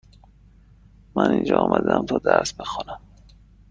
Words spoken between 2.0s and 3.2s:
تا درس بخوانم.